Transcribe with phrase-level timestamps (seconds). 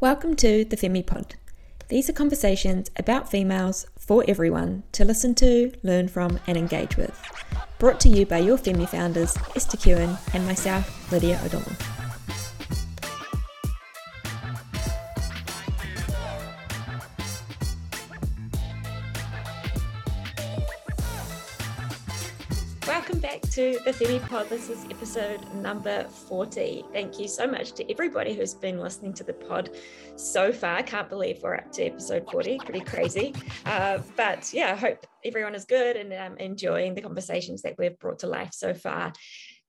[0.00, 1.34] Welcome to the Femi Pod.
[1.88, 7.20] These are conversations about females for everyone to listen to, learn from, and engage with.
[7.80, 11.97] Brought to you by your Femi founders, Esther Kewen and myself, Lydia O'Donnell.
[23.58, 24.48] To the Femi Pod.
[24.48, 26.84] This is episode number 40.
[26.92, 29.70] Thank you so much to everybody who's been listening to the pod
[30.14, 30.80] so far.
[30.84, 32.58] Can't believe we're up to episode 40.
[32.58, 33.34] Pretty crazy.
[33.66, 37.98] Uh, but yeah, I hope everyone is good and um, enjoying the conversations that we've
[37.98, 39.12] brought to life so far.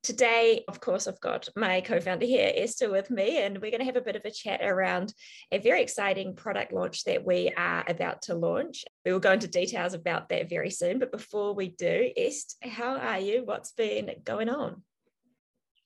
[0.01, 3.81] Today, of course, I've got my co founder here, Esther, with me, and we're going
[3.81, 5.13] to have a bit of a chat around
[5.51, 8.85] a very exciting product launch that we are about to launch.
[9.05, 10.99] We will go into details about that very soon.
[10.99, 13.43] But before we do, Esther, how are you?
[13.43, 14.83] What's been going on?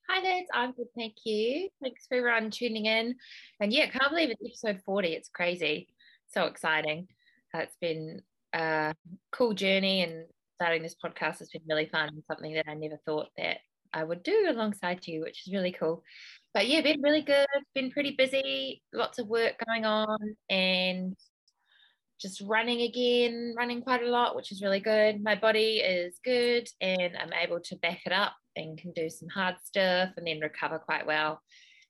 [0.08, 0.44] Hi, there.
[0.54, 0.88] I'm good.
[0.96, 1.70] Thank you.
[1.82, 3.16] Thanks for everyone tuning in.
[3.60, 5.08] And yeah, can't believe it's episode 40.
[5.08, 5.88] It's crazy.
[6.28, 7.08] So exciting.
[7.52, 8.22] Uh, it's been
[8.54, 8.94] a
[9.32, 12.10] cool journey and starting this podcast has been really fun.
[12.10, 13.58] And something that I never thought that
[13.94, 16.04] I would do alongside you, which is really cool.
[16.54, 21.16] But yeah, been really good, been pretty busy, lots of work going on, and
[22.22, 25.22] just running again, running quite a lot, which is really good.
[25.24, 29.30] My body is good, and I'm able to back it up and can do some
[29.30, 31.42] hard stuff and then recover quite well.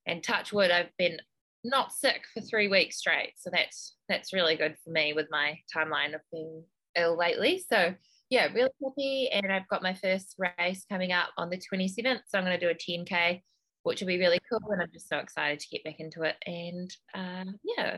[0.05, 1.17] And touch wood, I've been
[1.63, 5.59] not sick for three weeks straight, so that's that's really good for me with my
[5.75, 6.63] timeline of being
[6.97, 7.63] ill lately.
[7.69, 7.95] So
[8.33, 9.29] yeah, really happy.
[9.31, 12.21] And I've got my first race coming up on the 27th.
[12.27, 13.43] So I'm going to do a 10K,
[13.83, 14.71] which will be really cool.
[14.71, 17.97] And I'm just so excited to get back into it and uh, yeah,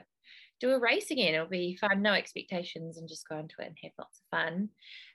[0.60, 1.36] do a race again.
[1.36, 4.70] It'll be fun, no expectations, and just go into it and have lots of fun.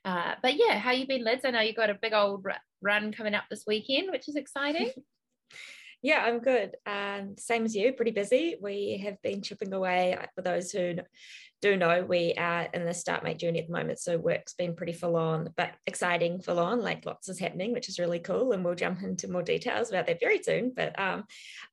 [0.07, 1.41] Uh, but yeah, how you been, Liz?
[1.45, 2.47] I know you got a big old
[2.81, 4.91] run coming up this weekend, which is exciting.
[6.03, 6.77] yeah, I'm good.
[6.87, 8.57] Um, same as you, pretty busy.
[8.61, 10.17] We have been chipping away.
[10.35, 10.97] For those who
[11.61, 13.99] do know we are in the Startmate journey at the moment.
[13.99, 17.89] So work's been pretty full on, but exciting full on, like lots is happening, which
[17.89, 18.53] is really cool.
[18.53, 20.73] And we'll jump into more details about that very soon.
[20.75, 21.25] But um,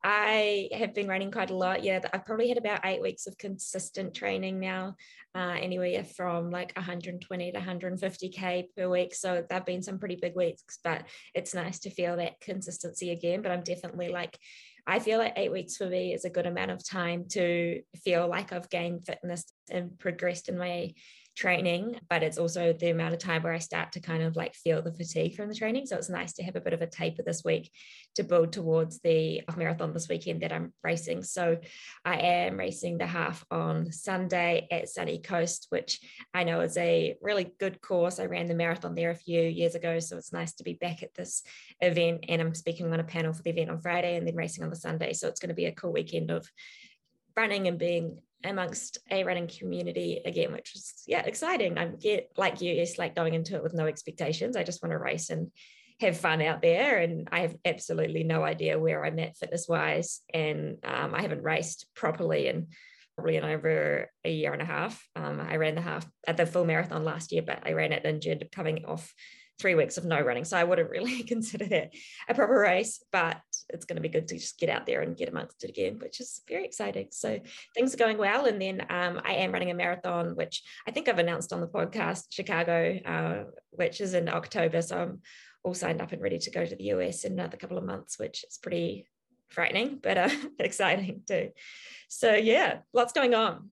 [0.04, 1.84] I have been running quite a lot.
[1.84, 4.96] Yeah, I've probably had about eight weeks of consistent training now,
[5.36, 9.16] uh, anywhere from like 120 to 150K per week.
[9.16, 11.04] So have been some pretty big weeks, but
[11.34, 13.42] it's nice to feel that consistency again.
[13.42, 14.38] But I'm definitely like,
[14.86, 18.28] I feel like eight weeks for me is a good amount of time to feel
[18.28, 20.94] like I've gained fitness and progressed in my
[21.38, 24.56] training, but it's also the amount of time where I start to kind of like
[24.56, 25.86] feel the fatigue from the training.
[25.86, 27.72] So it's nice to have a bit of a taper this week
[28.16, 31.22] to build towards the marathon this weekend that I'm racing.
[31.22, 31.58] So
[32.04, 36.02] I am racing the half on Sunday at Sunny Coast, which
[36.34, 38.20] I know is a really good course.
[38.20, 40.00] I ran the marathon there a few years ago.
[40.00, 41.44] So it's nice to be back at this
[41.82, 42.26] event.
[42.30, 44.72] And I'm speaking on a panel for the event on Friday and then racing on
[44.72, 45.14] the Sunday.
[45.14, 46.50] So it's going to be a cool weekend of
[47.36, 51.78] running and being amongst a running community again, which is yeah exciting.
[51.78, 54.56] I'm get like you, it's like going into it with no expectations.
[54.56, 55.52] I just want to race and
[56.00, 60.22] have fun out there, and I have absolutely no idea where I'm at fitness wise,
[60.34, 62.68] and um, I haven't raced properly in
[63.18, 65.04] probably in over a year and a half.
[65.16, 68.06] Um, I ran the half at the full marathon last year, but I ran it
[68.06, 69.12] injured coming off
[69.60, 70.46] three weeks of no running.
[70.46, 71.94] So I wouldn't really consider that
[72.30, 73.38] a proper race, but
[73.70, 76.00] it's going to be good to just get out there and get amongst it again,
[76.00, 77.08] which is very exciting.
[77.12, 77.40] So
[77.76, 78.46] things are going well.
[78.46, 81.68] And then um, I am running a marathon, which I think I've announced on the
[81.68, 84.82] podcast, Chicago, uh, which is in October.
[84.82, 85.22] So I'm
[85.64, 88.18] all signed up and ready to go to the US in another couple of months,
[88.18, 89.08] which is pretty
[89.50, 90.30] frightening, but uh,
[90.60, 91.52] exciting too.
[92.08, 93.72] So yeah, lots going on.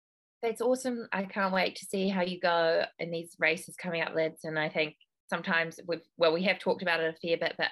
[0.42, 1.08] That's awesome.
[1.12, 4.44] I can't wait to see how you go in these races coming up, Lids.
[4.44, 4.94] And I think
[5.28, 7.68] sometimes we've well we have talked about it a fair bit but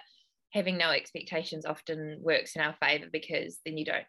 [0.53, 4.05] having no expectations often works in our favor because then you don't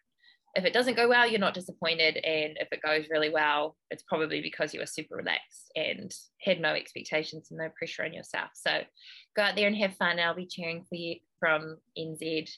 [0.54, 4.02] if it doesn't go well you're not disappointed and if it goes really well it's
[4.02, 8.50] probably because you were super relaxed and had no expectations and no pressure on yourself.
[8.54, 8.80] So
[9.36, 10.18] go out there and have fun.
[10.18, 12.50] I'll be cheering for you from nz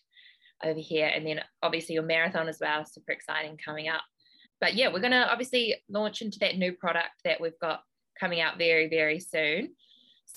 [0.65, 1.07] over here.
[1.07, 4.03] And then obviously your marathon as well super exciting coming up.
[4.61, 7.83] But yeah we're going to obviously launch into that new product that we've got
[8.19, 9.71] coming out very very soon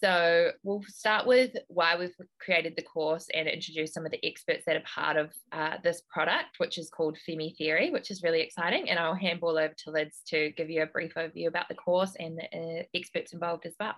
[0.03, 4.63] so we'll start with why we've created the course and introduce some of the experts
[4.65, 8.41] that are part of uh, this product, which is called Femi Theory, which is really
[8.41, 8.89] exciting.
[8.89, 12.17] And I'll handball over to Liz to give you a brief overview about the course
[12.19, 12.43] and the
[12.81, 13.95] uh, experts involved as well.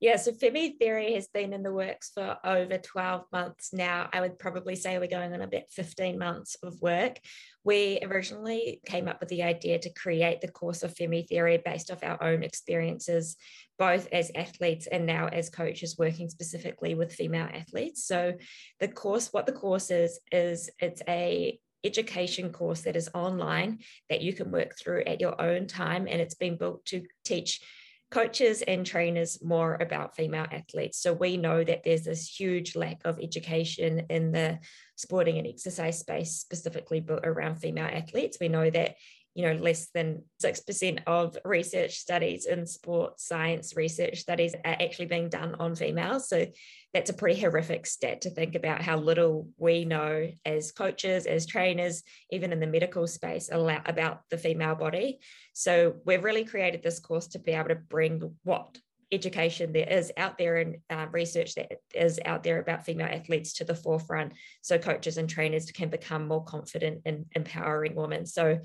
[0.00, 4.08] Yeah, so Femi Theory has been in the works for over 12 months now.
[4.14, 7.18] I would probably say we're going on about 15 months of work.
[7.64, 11.90] We originally came up with the idea to create the course of Femi Theory based
[11.90, 13.36] off our own experiences,
[13.80, 18.04] both as athletes and now as coaches working specifically with female athletes.
[18.04, 18.34] So
[18.78, 23.78] the course, what the course is, is it's a education course that is online
[24.10, 26.06] that you can work through at your own time.
[26.10, 27.62] And it's been built to teach
[28.10, 30.98] coaches and trainers more about female athletes.
[30.98, 34.58] So we know that there's this huge lack of education in the
[34.96, 38.36] sporting and exercise space, specifically around female athletes.
[38.38, 38.96] We know that
[39.34, 45.06] you know less than 6% of research studies in sports science research studies are actually
[45.06, 46.28] being done on females.
[46.28, 46.46] So
[46.92, 51.46] that's a pretty horrific stat to think about how little we know as coaches as
[51.46, 55.20] trainers even in the medical space about the female body.
[55.52, 58.78] So we've really created this course to be able to bring what
[59.12, 63.54] education there is out there and uh, research that is out there about female athletes
[63.54, 64.32] to the forefront
[64.62, 68.24] so coaches and trainers can become more confident in empowering women.
[68.24, 68.60] So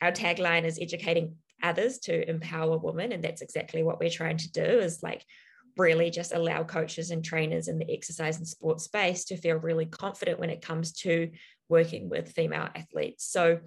[0.00, 4.50] our tagline is educating others to empower women and that's exactly what we're trying to
[4.50, 5.24] do is like
[5.76, 9.86] really just allow coaches and trainers in the exercise and sports space to feel really
[9.86, 11.30] confident when it comes to
[11.68, 13.60] working with female athletes so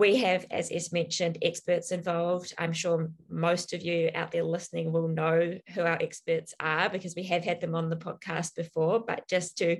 [0.00, 2.54] we have, as Es mentioned, experts involved.
[2.56, 7.14] I'm sure most of you out there listening will know who our experts are because
[7.14, 9.00] we have had them on the podcast before.
[9.00, 9.76] But just to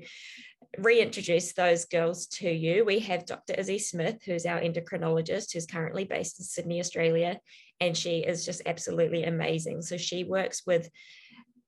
[0.79, 3.55] reintroduce those girls to you, we have Dr.
[3.55, 7.39] Izzy Smith, who's our endocrinologist, who's currently based in Sydney, Australia,
[7.81, 9.83] and she is just absolutely amazing.
[9.83, 10.89] So she works with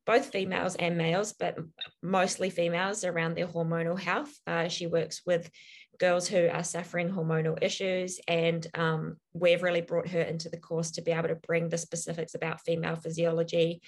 [0.05, 1.57] both females and males, but
[2.03, 4.33] mostly females around their hormonal health.
[4.47, 5.51] Uh, she works with
[5.99, 8.19] girls who are suffering hormonal issues.
[8.27, 11.79] And um, we've really brought her into the course to be able to bring the
[11.79, 13.81] specifics about female physiology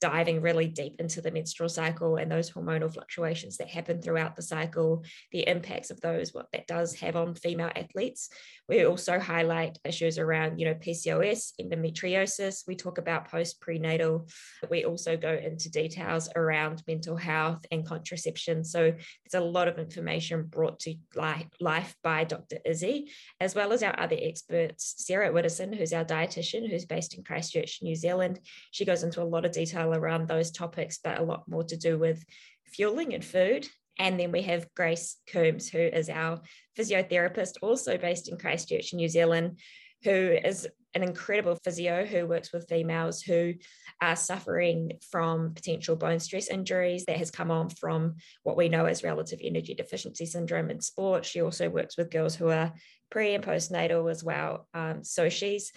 [0.00, 4.42] diving really deep into the menstrual cycle and those hormonal fluctuations that happen throughout the
[4.42, 8.30] cycle, the impacts of those, what that does have on female athletes.
[8.68, 12.66] We also highlight issues around, you know, PCOS, endometriosis.
[12.66, 14.28] We talk about post prenatal.
[14.70, 18.64] We also go into details around mental health and contraception.
[18.64, 22.58] So there's a lot of information brought to life by Dr.
[22.64, 23.10] Izzy,
[23.40, 27.80] as well as our other experts, Sarah Widdowson, who's our dietitian, who's based in Christchurch,
[27.82, 28.40] New Zealand.
[28.70, 31.76] She goes into a lot of detail around those topics, but a lot more to
[31.76, 32.24] do with
[32.66, 33.66] fueling and food.
[33.98, 36.40] And then we have Grace Coombs, who is our
[36.78, 39.58] physiotherapist, also based in Christchurch, New Zealand,
[40.02, 43.54] who is an incredible physio who works with females who
[44.00, 48.86] are suffering from potential bone stress injuries that has come on from what we know
[48.86, 51.24] as relative energy deficiency syndrome in sport.
[51.24, 52.72] She also works with girls who are
[53.10, 54.66] pre and postnatal as well.
[54.74, 55.72] Um, so she's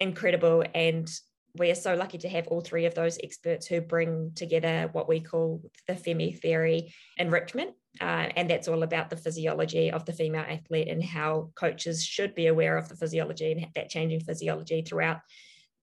[0.00, 1.08] incredible and
[1.54, 5.08] we are so lucky to have all three of those experts who bring together what
[5.08, 7.72] we call the Femi theory enrichment.
[8.00, 12.34] Uh, and that's all about the physiology of the female athlete and how coaches should
[12.34, 15.18] be aware of the physiology and that changing physiology throughout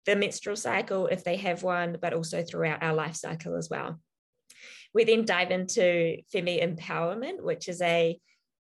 [0.08, 4.00] the menstrual cycle if they have one, but also throughout our life cycle as well.
[4.92, 8.20] We then dive into Femi empowerment, which is a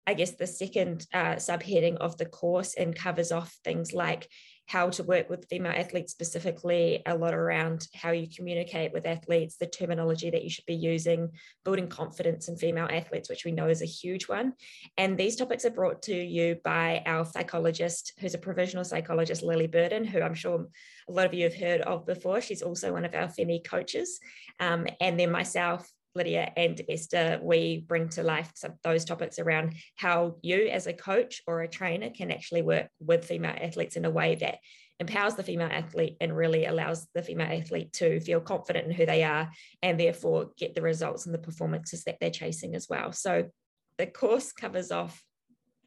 [0.08, 4.30] I guess the second uh, subheading of the course and covers off things like
[4.68, 9.58] how to work with female athletes specifically, a lot around how you communicate with athletes,
[9.58, 11.30] the terminology that you should be using,
[11.64, 14.54] building confidence in female athletes, which we know is a huge one.
[14.98, 19.68] And these topics are brought to you by our psychologist, who's a provisional psychologist, Lily
[19.68, 20.66] Burden, who I'm sure
[21.08, 22.42] a lot of you have heard of before.
[22.42, 24.20] She's also one of our Femi coaches.
[24.60, 29.76] Um, and then myself, Lydia and Esther, we bring to life some those topics around
[29.96, 34.06] how you, as a coach or a trainer, can actually work with female athletes in
[34.06, 34.60] a way that
[35.00, 39.06] empowers the female athlete and really allows the female athlete to feel confident in who
[39.06, 43.12] they are and therefore get the results and the performances that they're chasing as well.
[43.12, 43.50] So
[43.98, 45.22] the course covers off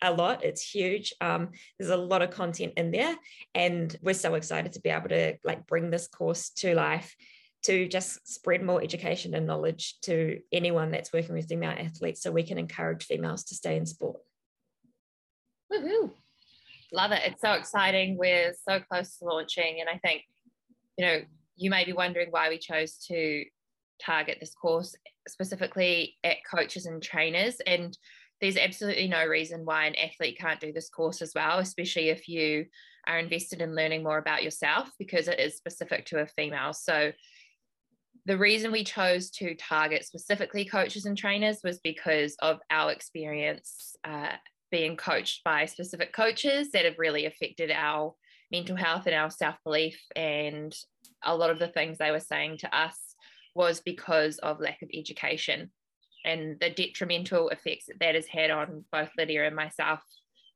[0.02, 0.44] a lot.
[0.44, 1.14] It's huge.
[1.20, 3.16] Um, there's a lot of content in there,
[3.54, 7.16] and we're so excited to be able to like bring this course to life
[7.64, 12.30] to just spread more education and knowledge to anyone that's working with female athletes so
[12.30, 14.20] we can encourage females to stay in sport.
[15.72, 16.12] Woohoo!
[16.92, 17.20] Love it.
[17.24, 18.16] It's so exciting.
[18.16, 19.78] We're so close to launching.
[19.80, 20.22] And I think,
[20.96, 21.20] you know,
[21.56, 23.44] you may be wondering why we chose to
[24.00, 24.94] target this course
[25.26, 27.60] specifically at coaches and trainers.
[27.66, 27.96] And
[28.40, 32.28] there's absolutely no reason why an athlete can't do this course as well, especially if
[32.28, 32.66] you
[33.06, 36.72] are invested in learning more about yourself because it is specific to a female.
[36.72, 37.12] So
[38.28, 43.96] the reason we chose to target specifically coaches and trainers was because of our experience
[44.04, 44.32] uh,
[44.70, 48.14] being coached by specific coaches that have really affected our
[48.52, 49.98] mental health and our self belief.
[50.14, 50.76] And
[51.24, 52.98] a lot of the things they were saying to us
[53.54, 55.70] was because of lack of education
[56.26, 60.00] and the detrimental effects that that has had on both Lydia and myself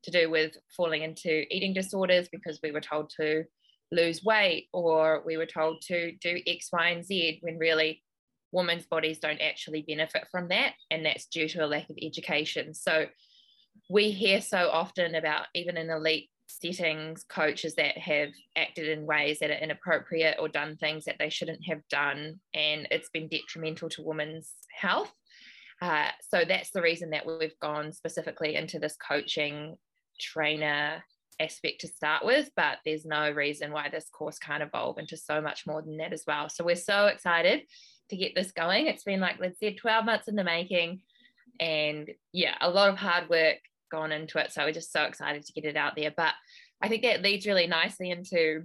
[0.02, 3.44] to do with falling into eating disorders because we were told to
[3.92, 8.02] lose weight or we were told to do X, Y, and Z when really
[8.50, 10.72] women's bodies don't actually benefit from that.
[10.90, 12.74] And that's due to a lack of education.
[12.74, 13.06] So
[13.88, 19.38] we hear so often about even in elite settings coaches that have acted in ways
[19.38, 23.88] that are inappropriate or done things that they shouldn't have done and it's been detrimental
[23.88, 25.12] to women's health
[25.80, 29.76] uh, so that's the reason that we've gone specifically into this coaching
[30.20, 31.02] trainer
[31.42, 35.40] aspect to start with but there's no reason why this course can't evolve into so
[35.40, 37.62] much more than that as well so we're so excited
[38.08, 41.00] to get this going it's been like let's say 12 months in the making
[41.60, 43.58] and yeah a lot of hard work
[43.92, 44.50] gone into it.
[44.50, 46.12] So we're just so excited to get it out there.
[46.16, 46.34] But
[46.80, 48.64] I think that leads really nicely into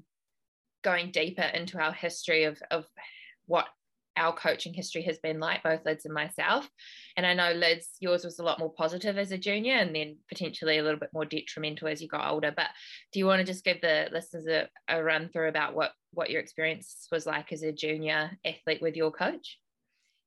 [0.84, 2.86] going deeper into our history of, of
[3.46, 3.68] what
[4.18, 6.70] our coaching history has been like, both Lids and myself.
[7.16, 10.18] And I know Lids, yours was a lot more positive as a junior and then
[10.28, 12.54] potentially a little bit more detrimental as you got older.
[12.56, 12.68] But
[13.14, 16.30] do you want to just give the listeners a, a run through about what, what
[16.30, 19.58] your experience was like as a junior athlete with your coach?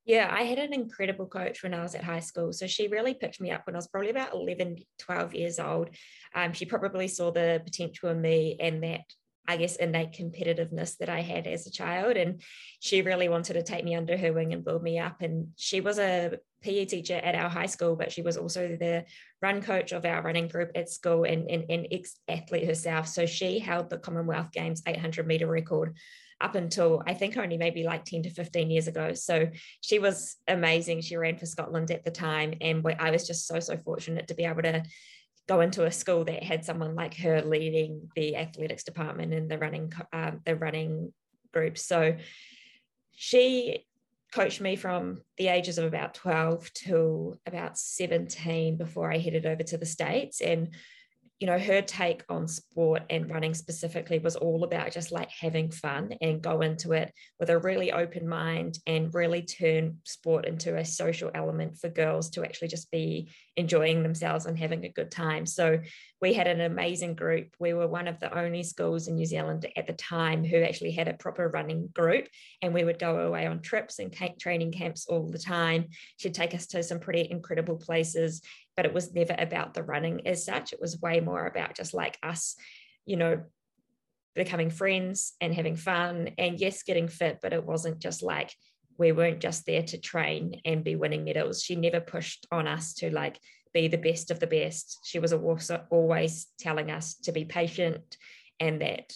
[0.06, 2.52] Yeah, I had an incredible coach when I was at high school.
[2.52, 5.90] So she really picked me up when I was probably about 11, 12 years old.
[6.34, 9.04] Um, she probably saw the potential in me and that,
[9.48, 12.16] I guess, innate competitiveness that I had as a child.
[12.16, 12.40] And
[12.78, 15.22] she really wanted to take me under her wing and build me up.
[15.22, 19.04] And she was a PE teacher at our high school, but she was also the
[19.42, 23.08] run coach of our running group at school and an ex athlete herself.
[23.08, 25.96] So she held the Commonwealth Games 800 meter record
[26.40, 29.12] up until I think only maybe like 10 to 15 years ago.
[29.14, 29.48] So
[29.80, 31.02] she was amazing.
[31.02, 32.54] She ran for Scotland at the time.
[32.60, 34.82] And I was just so, so fortunate to be able to
[35.48, 39.58] go into a school that had someone like her leading the athletics department and the
[39.58, 41.12] running, um, the running
[41.52, 41.76] group.
[41.76, 42.16] So
[43.12, 43.86] she
[44.32, 49.62] coached me from the ages of about 12 to about 17 before I headed over
[49.64, 50.40] to the States.
[50.40, 50.68] And
[51.40, 55.70] you know, her take on sport and running specifically was all about just like having
[55.70, 60.76] fun and go into it with a really open mind and really turn sport into
[60.76, 65.10] a social element for girls to actually just be enjoying themselves and having a good
[65.10, 65.46] time.
[65.46, 65.80] So
[66.20, 67.54] we had an amazing group.
[67.58, 70.92] We were one of the only schools in New Zealand at the time who actually
[70.92, 72.28] had a proper running group,
[72.60, 75.86] and we would go away on trips and training camps all the time.
[76.18, 78.42] She'd take us to some pretty incredible places
[78.76, 80.72] but it was never about the running as such.
[80.72, 82.56] It was way more about just like us,
[83.06, 83.42] you know,
[84.34, 88.54] becoming friends and having fun and yes, getting fit, but it wasn't just like
[88.98, 91.62] we weren't just there to train and be winning medals.
[91.62, 93.38] She never pushed on us to like
[93.72, 94.98] be the best of the best.
[95.04, 98.16] She was always telling us to be patient
[98.58, 99.12] and that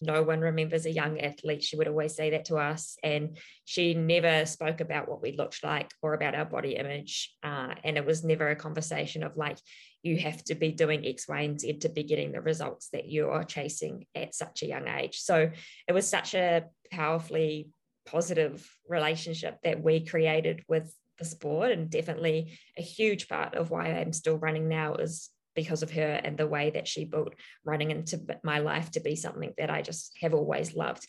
[0.00, 1.62] no one remembers a young athlete.
[1.62, 2.96] She would always say that to us.
[3.02, 7.34] And she never spoke about what we looked like or about our body image.
[7.42, 9.58] Uh, and it was never a conversation of like,
[10.02, 13.06] you have to be doing X, Y, and Z to be getting the results that
[13.06, 15.18] you are chasing at such a young age.
[15.18, 15.50] So
[15.88, 17.68] it was such a powerfully
[18.06, 23.86] positive relationship that we created with the sport and definitely a huge part of why
[23.86, 27.34] I'm still running now is because of her and the way that she built
[27.64, 31.04] running into my life to be something that I just have always loved.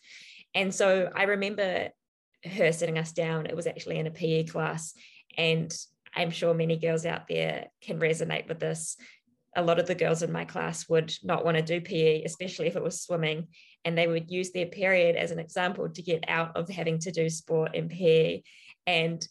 [0.55, 1.89] And so I remember
[2.43, 3.45] her sitting us down.
[3.45, 4.95] It was actually in a PE class.
[5.37, 5.71] And
[6.15, 8.97] I'm sure many girls out there can resonate with this.
[9.55, 12.65] A lot of the girls in my class would not want to do PE, especially
[12.65, 13.49] if it was swimming.
[13.85, 17.11] And they would use their period as an example to get out of having to
[17.11, 18.41] do sport in PE.
[18.87, 19.23] And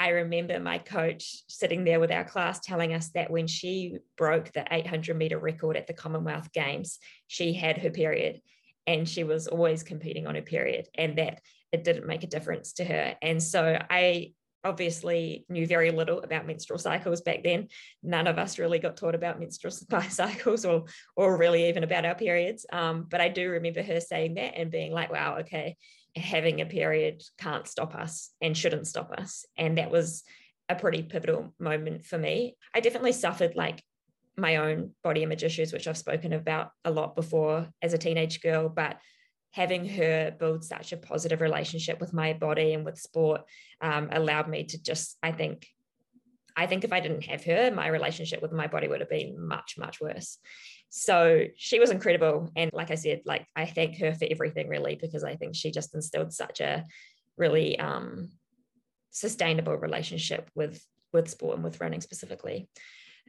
[0.00, 4.50] I remember my coach sitting there with our class telling us that when she broke
[4.50, 8.40] the 800 meter record at the Commonwealth Games, she had her period
[8.86, 12.72] and she was always competing on her period and that it didn't make a difference
[12.74, 13.14] to her.
[13.20, 14.32] And so I
[14.64, 17.68] obviously knew very little about menstrual cycles back then.
[18.02, 19.70] None of us really got taught about menstrual
[20.08, 22.64] cycles or, or really even about our periods.
[22.72, 25.76] Um, but I do remember her saying that and being like, wow, okay,
[26.16, 29.44] having a period can't stop us and shouldn't stop us.
[29.56, 30.24] And that was
[30.68, 32.56] a pretty pivotal moment for me.
[32.74, 33.82] I definitely suffered like
[34.36, 38.40] my own body image issues, which I've spoken about a lot before as a teenage
[38.40, 38.96] girl, but
[39.52, 43.42] having her build such a positive relationship with my body and with sport
[43.80, 45.66] um, allowed me to just, I think,
[46.56, 49.44] I think if I didn't have her, my relationship with my body would have been
[49.44, 50.38] much, much worse.
[50.90, 52.50] So she was incredible.
[52.56, 55.70] And like I said, like I thank her for everything really, because I think she
[55.70, 56.84] just instilled such a
[57.36, 58.30] really um,
[59.10, 62.68] sustainable relationship with with sport and with running specifically.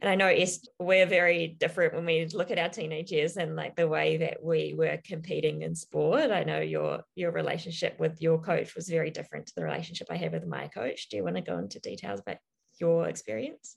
[0.00, 0.34] And I know
[0.80, 4.42] we're very different when we look at our teenage years and like the way that
[4.42, 6.32] we were competing in sport.
[6.32, 10.16] I know your your relationship with your coach was very different to the relationship I
[10.16, 11.08] have with my coach.
[11.08, 12.38] Do you want to go into details about
[12.80, 13.76] your experience?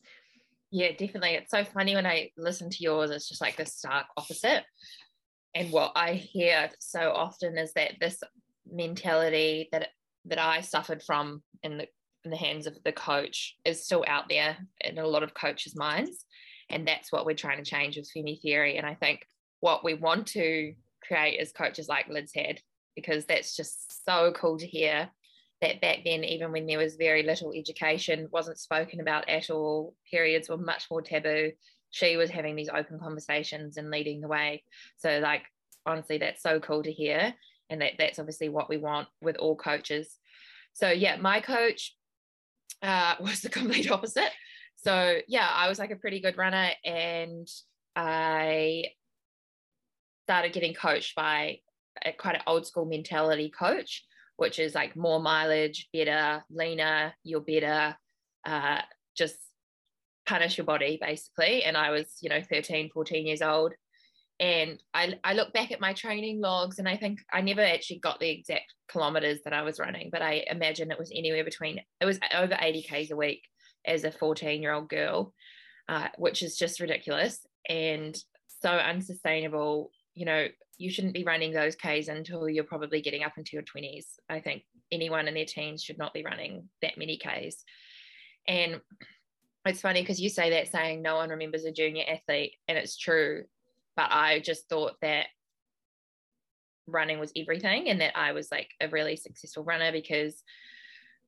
[0.71, 1.31] Yeah, definitely.
[1.31, 4.63] It's so funny when I listen to yours, it's just like the stark opposite.
[5.53, 8.19] And what I hear so often is that this
[8.69, 9.89] mentality that
[10.25, 11.87] that I suffered from in the
[12.23, 15.75] in the hands of the coach is still out there in a lot of coaches'
[15.75, 16.25] minds.
[16.69, 18.77] And that's what we're trying to change with Femi Theory.
[18.77, 19.25] And I think
[19.59, 20.73] what we want to
[21.07, 22.59] create is coaches like Liz had,
[22.95, 25.09] because that's just so cool to hear
[25.61, 29.95] that back then, even when there was very little education, wasn't spoken about at all,
[30.09, 31.51] periods were much more taboo.
[31.91, 34.63] She was having these open conversations and leading the way.
[34.97, 35.43] So, like,
[35.85, 37.33] honestly, that's so cool to hear.
[37.69, 40.17] And that, that's obviously what we want with all coaches.
[40.73, 41.95] So, yeah, my coach
[42.81, 44.31] uh, was the complete opposite.
[44.75, 47.47] So, yeah, I was like a pretty good runner and
[47.95, 48.85] I
[50.25, 51.59] started getting coached by
[52.03, 54.05] a, quite an old school mentality coach,
[54.37, 57.95] which is like more mileage, better, leaner, you're better,
[58.45, 58.81] uh,
[59.15, 59.37] just
[60.25, 61.63] punish your body basically.
[61.63, 63.73] And I was, you know, 13, 14 years old.
[64.39, 67.99] And I, I look back at my training logs and I think I never actually
[67.99, 71.79] got the exact kilometers that I was running, but I imagine it was anywhere between,
[72.01, 73.43] it was over 80 Ks a week
[73.85, 75.33] as a 14 year old girl,
[75.87, 78.17] uh, which is just ridiculous and
[78.61, 79.91] so unsustainable.
[80.15, 83.63] You know, you shouldn't be running those Ks until you're probably getting up into your
[83.63, 84.05] 20s.
[84.29, 87.63] I think anyone in their teens should not be running that many Ks.
[88.47, 88.81] And
[89.65, 92.97] it's funny because you say that saying no one remembers a junior athlete, and it's
[92.97, 93.45] true.
[93.95, 95.27] But I just thought that
[96.87, 100.43] running was everything and that I was like a really successful runner because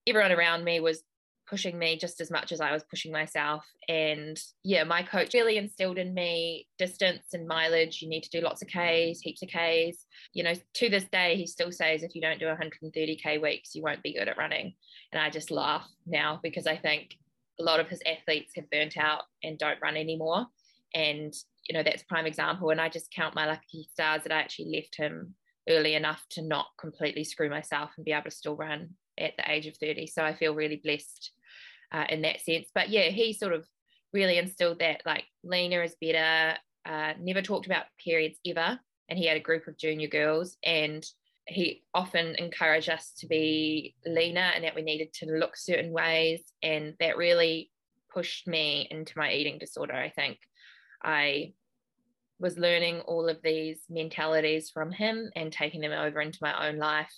[0.05, 1.01] everyone around me was
[1.47, 3.65] pushing me just as much as I was pushing myself.
[3.87, 8.01] And yeah, my coach really instilled in me distance and mileage.
[8.01, 10.05] You need to do lots of Ks, heaps of Ks.
[10.33, 13.83] You know, to this day, he still says if you don't do 130K weeks, you
[13.83, 14.73] won't be good at running.
[15.11, 17.15] And I just laugh now because I think
[17.59, 20.45] a lot of his athletes have burnt out and don't run anymore.
[20.93, 21.33] And,
[21.67, 22.69] you know, that's prime example.
[22.69, 25.35] And I just count my lucky stars that I actually left him
[25.69, 29.51] early enough to not completely screw myself and be able to still run at the
[29.51, 30.07] age of 30.
[30.07, 31.31] So I feel really blessed
[31.91, 32.67] uh, in that sense.
[32.73, 33.65] But yeah, he sort of
[34.13, 38.79] really instilled that like leaner is better, uh, never talked about periods ever.
[39.09, 41.05] And he had a group of junior girls and
[41.47, 46.43] he often encouraged us to be leaner and that we needed to look certain ways.
[46.61, 47.71] And that really
[48.13, 50.39] pushed me into my eating disorder, I think.
[51.01, 51.53] I
[52.39, 56.77] was learning all of these mentalities from him and taking them over into my own
[56.77, 57.13] life.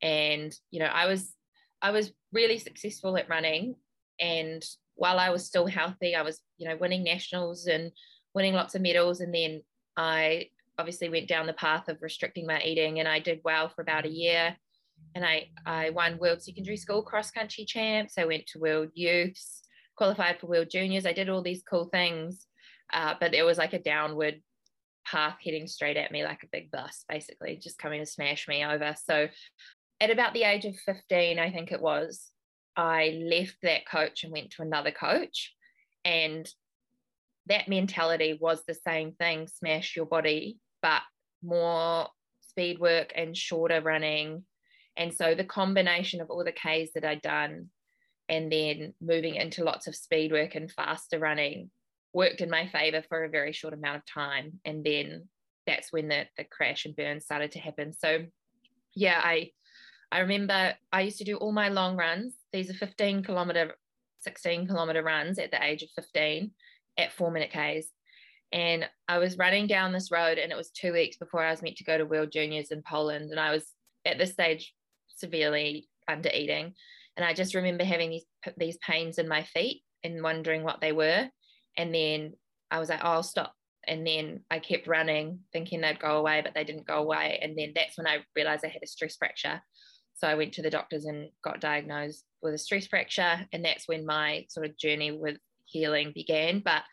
[0.00, 1.34] And, you know, I was
[1.80, 3.74] I was really successful at running
[4.20, 4.62] and
[4.94, 7.90] while I was still healthy, I was, you know, winning nationals and
[8.34, 9.20] winning lots of medals.
[9.20, 9.62] And then
[9.96, 10.48] I
[10.78, 14.06] obviously went down the path of restricting my eating and I did well for about
[14.06, 14.56] a year.
[15.14, 18.18] And I, I won World Secondary School cross country champs.
[18.18, 19.62] I went to World Youths,
[19.96, 21.06] qualified for World Juniors.
[21.06, 22.46] I did all these cool things.
[22.92, 24.42] Uh, but there was like a downward
[25.04, 28.64] path heading straight at me like a big bus, basically, just coming to smash me
[28.64, 28.94] over.
[29.02, 29.28] So
[30.00, 32.31] at about the age of 15, I think it was,
[32.76, 35.54] I left that coach and went to another coach.
[36.04, 36.48] And
[37.46, 41.02] that mentality was the same thing smash your body, but
[41.42, 42.08] more
[42.40, 44.44] speed work and shorter running.
[44.96, 47.70] And so the combination of all the Ks that I'd done
[48.28, 51.70] and then moving into lots of speed work and faster running
[52.12, 54.60] worked in my favor for a very short amount of time.
[54.64, 55.28] And then
[55.66, 57.92] that's when the, the crash and burn started to happen.
[57.92, 58.26] So
[58.94, 59.50] yeah, I
[60.12, 62.34] I remember I used to do all my long runs.
[62.52, 63.72] These are 15 kilometer,
[64.20, 66.50] 16 kilometer runs at the age of 15
[66.98, 67.86] at four minute Ks.
[68.52, 71.62] And I was running down this road, and it was two weeks before I was
[71.62, 73.30] meant to go to World Juniors in Poland.
[73.30, 73.66] And I was
[74.04, 74.74] at this stage
[75.08, 76.74] severely under eating.
[77.16, 78.24] And I just remember having these,
[78.58, 81.30] these pains in my feet and wondering what they were.
[81.78, 82.34] And then
[82.70, 83.54] I was like, oh, I'll stop.
[83.86, 87.38] And then I kept running, thinking they'd go away, but they didn't go away.
[87.42, 89.62] And then that's when I realized I had a stress fracture.
[90.22, 93.44] So I went to the doctors and got diagnosed with a stress fracture.
[93.52, 96.60] And that's when my sort of journey with healing began.
[96.64, 96.84] But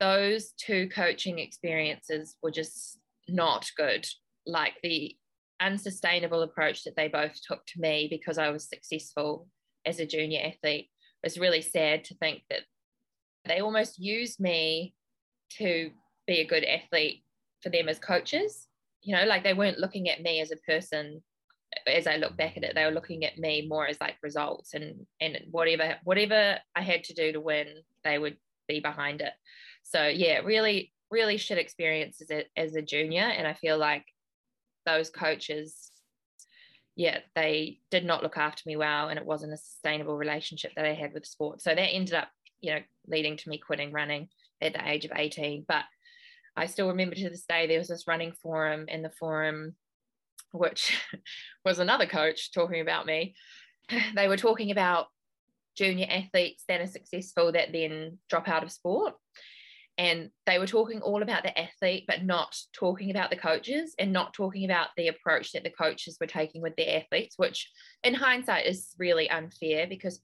[0.00, 4.06] those two coaching experiences were just not good.
[4.44, 5.16] Like the
[5.60, 9.48] unsustainable approach that they both took to me because I was successful
[9.86, 10.90] as a junior athlete
[11.24, 12.64] was really sad to think that
[13.46, 14.94] they almost used me
[15.56, 15.90] to
[16.26, 17.24] be a good athlete
[17.62, 18.66] for them as coaches.
[19.00, 21.22] You know, like they weren't looking at me as a person
[21.86, 24.74] as I look back at it, they were looking at me more as like results
[24.74, 27.68] and and whatever whatever I had to do to win,
[28.04, 28.36] they would
[28.68, 29.32] be behind it.
[29.82, 34.04] So yeah, really really shit experience as a, as a junior, and I feel like
[34.86, 35.90] those coaches,
[36.96, 40.86] yeah, they did not look after me well, and it wasn't a sustainable relationship that
[40.86, 41.60] I had with sport.
[41.60, 42.28] So that ended up,
[42.62, 44.28] you know, leading to me quitting running
[44.60, 45.64] at the age of eighteen.
[45.68, 45.84] But
[46.56, 49.74] I still remember to this day there was this running forum, and the forum
[50.52, 50.96] which
[51.64, 53.34] was another coach talking about me,
[54.14, 55.06] they were talking about
[55.76, 59.14] junior athletes that are successful that then drop out of sport.
[59.98, 64.12] and they were talking all about the athlete but not talking about the coaches and
[64.12, 67.70] not talking about the approach that the coaches were taking with their athletes which
[68.02, 70.20] in hindsight is really unfair because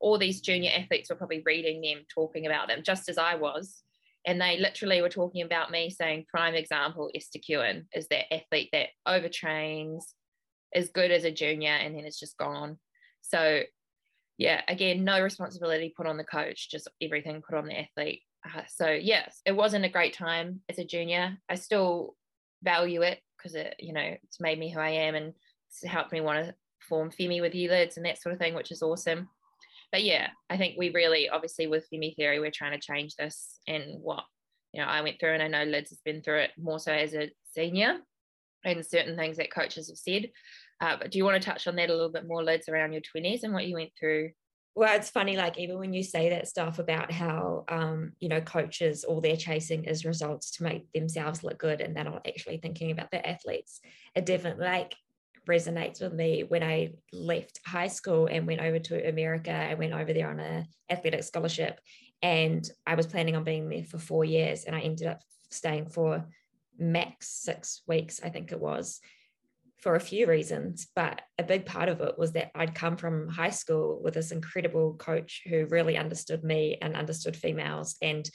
[0.00, 3.82] all these junior athletes were probably reading them talking about them just as i was
[4.26, 7.10] and they literally were talking about me saying prime example
[7.48, 10.02] Kewen is that athlete that overtrains
[10.74, 12.78] is good as a junior and then it's just gone
[13.22, 13.62] so
[14.38, 18.62] yeah again no responsibility put on the coach just everything put on the athlete uh,
[18.68, 21.38] so yes, it wasn't a great time as a junior.
[21.48, 22.16] I still
[22.62, 25.34] value it because it, you know, it's made me who I am and
[25.68, 28.54] it's helped me want to form Femi with you ULIDS and that sort of thing,
[28.54, 29.28] which is awesome.
[29.92, 33.58] But yeah, I think we really, obviously, with Femi Theory, we're trying to change this
[33.66, 34.24] and what
[34.72, 36.92] you know I went through, and I know Liz has been through it more so
[36.92, 37.98] as a senior,
[38.64, 40.30] and certain things that coaches have said.
[40.80, 42.92] Uh, but do you want to touch on that a little bit more, Liz, around
[42.92, 44.30] your twenties and what you went through
[44.74, 48.40] well it's funny like even when you say that stuff about how um you know
[48.40, 52.58] coaches all they're chasing is results to make themselves look good and they're not actually
[52.58, 53.80] thinking about their athletes
[54.14, 54.94] it definitely like
[55.50, 59.52] resonates with me when i left high school and went over to america.
[59.52, 61.80] I went over there on a athletic scholarship
[62.22, 65.86] and i was planning on being there for four years and i ended up staying
[65.88, 66.26] for
[66.78, 69.00] max six weeks i think it was
[69.80, 73.28] for a few reasons, but a big part of it was that I'd come from
[73.28, 78.28] high school with this incredible coach who really understood me and understood females and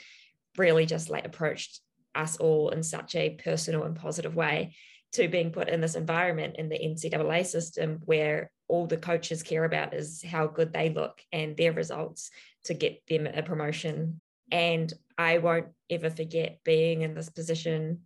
[0.58, 1.82] really just like approached
[2.15, 4.73] us all in such a personal and positive way
[5.15, 9.63] to being put in this environment in the NCAA system where all the coaches care
[9.63, 12.32] about is how good they look and their results
[12.65, 14.19] to get them a promotion.
[14.51, 18.01] And I won't ever forget being in this position.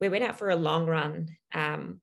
[0.00, 2.00] We went out for a long run um,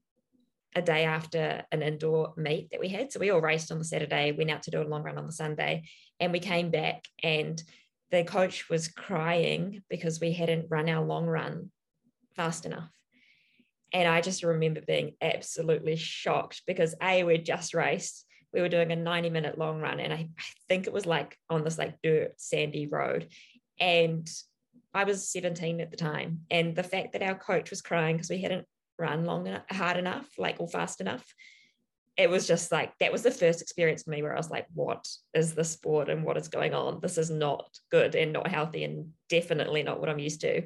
[0.76, 3.12] a day after an indoor meet that we had.
[3.12, 5.28] So we all raced on the Saturday, went out to do a long run on
[5.28, 5.84] the Sunday,
[6.20, 7.62] and we came back and
[8.10, 11.72] the coach was crying because we hadn't run our long run
[12.36, 12.90] fast enough.
[13.94, 18.26] And I just remember being absolutely shocked because A, we'd just raced.
[18.52, 21.38] We were doing a 90 minute long run, and I, I think it was like
[21.50, 23.28] on this like dirt, sandy road.
[23.80, 24.28] And
[24.94, 26.42] I was 17 at the time.
[26.52, 29.98] And the fact that our coach was crying because we hadn't run long enough, hard
[29.98, 31.26] enough, like or fast enough.
[32.16, 34.68] It was just like that was the first experience for me where I was like,
[34.74, 37.00] what is the sport and what is going on?
[37.02, 40.64] This is not good and not healthy and definitely not what I'm used to.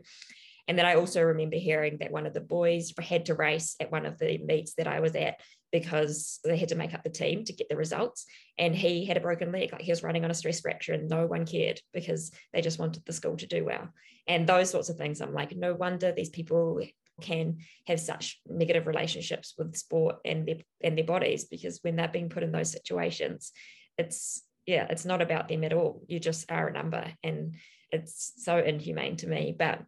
[0.67, 3.91] And then I also remember hearing that one of the boys had to race at
[3.91, 5.39] one of the meets that I was at
[5.71, 8.25] because they had to make up the team to get the results.
[8.58, 11.10] And he had a broken leg, like he was running on a stress fracture, and
[11.10, 13.89] no one cared because they just wanted the school to do well.
[14.27, 16.82] And those sorts of things, I'm like, no wonder these people
[17.21, 22.08] can have such negative relationships with sport and their and their bodies because when they're
[22.08, 23.51] being put in those situations
[23.97, 27.56] it's yeah it's not about them at all you just are a number and
[27.91, 29.82] it's so inhumane to me but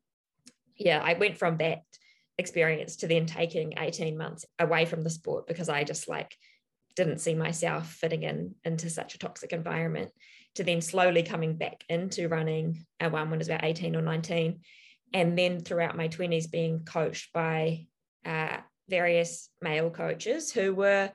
[0.80, 1.84] yeah i went from that
[2.38, 6.34] experience to then taking 18 months away from the sport because i just like
[6.96, 10.12] didn't see myself fitting in into such a toxic environment
[10.56, 14.02] to then slowly coming back into running at one when I was about 18 or
[14.02, 14.60] 19
[15.14, 17.88] and then throughout my 20s being coached by
[18.26, 18.58] uh,
[18.90, 21.12] various male coaches who were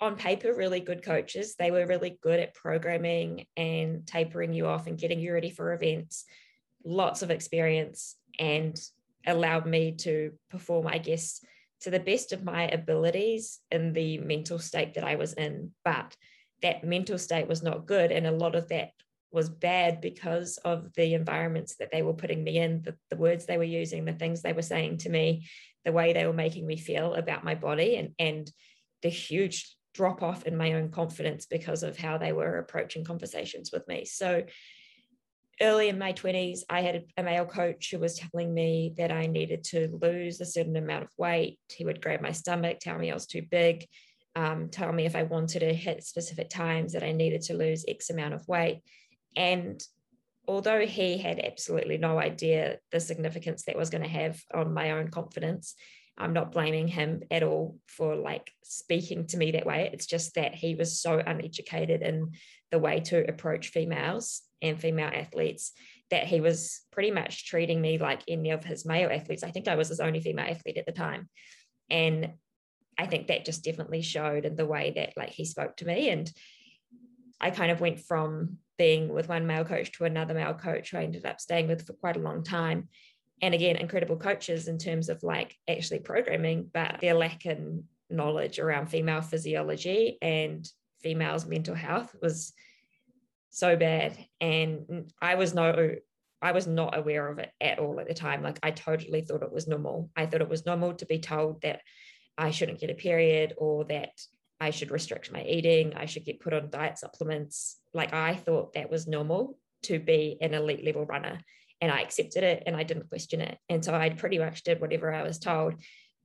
[0.00, 1.54] on paper really good coaches.
[1.56, 5.72] They were really good at programming and tapering you off and getting you ready for
[5.72, 6.24] events
[6.84, 8.78] lots of experience and
[9.26, 11.40] allowed me to perform i guess
[11.80, 16.16] to the best of my abilities in the mental state that i was in but
[16.62, 18.90] that mental state was not good and a lot of that
[19.34, 23.44] was bad because of the environments that they were putting me in, the, the words
[23.44, 25.44] they were using, the things they were saying to me,
[25.84, 28.50] the way they were making me feel about my body, and, and
[29.02, 33.70] the huge drop off in my own confidence because of how they were approaching conversations
[33.72, 34.04] with me.
[34.04, 34.44] So,
[35.60, 39.26] early in my 20s, I had a male coach who was telling me that I
[39.26, 41.58] needed to lose a certain amount of weight.
[41.72, 43.86] He would grab my stomach, tell me I was too big,
[44.36, 47.84] um, tell me if I wanted to hit specific times that I needed to lose
[47.86, 48.80] X amount of weight.
[49.36, 49.80] And
[50.46, 54.92] although he had absolutely no idea the significance that was going to have on my
[54.92, 55.74] own confidence,
[56.16, 59.90] I'm not blaming him at all for like speaking to me that way.
[59.92, 62.32] It's just that he was so uneducated in
[62.70, 65.72] the way to approach females and female athletes
[66.10, 69.42] that he was pretty much treating me like any of his male athletes.
[69.42, 71.28] I think I was his only female athlete at the time.
[71.90, 72.34] And
[72.96, 76.10] I think that just definitely showed in the way that like he spoke to me.
[76.10, 76.30] And
[77.40, 80.98] I kind of went from being with one male coach to another male coach who
[80.98, 82.88] I ended up staying with for quite a long time.
[83.42, 88.58] And again, incredible coaches in terms of like actually programming, but their lack in knowledge
[88.58, 90.68] around female physiology and
[91.02, 92.52] females' mental health was
[93.50, 94.16] so bad.
[94.40, 95.96] And I was no
[96.42, 98.42] I was not aware of it at all at the time.
[98.42, 100.10] Like I totally thought it was normal.
[100.14, 101.80] I thought it was normal to be told that
[102.36, 104.10] I shouldn't get a period or that
[104.60, 107.78] I should restrict my eating, I should get put on diet supplements.
[107.92, 111.40] Like I thought that was normal to be an elite level runner.
[111.80, 113.58] And I accepted it and I didn't question it.
[113.68, 115.74] And so I pretty much did whatever I was told